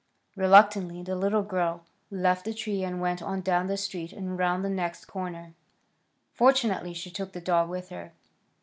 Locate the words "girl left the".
1.43-2.55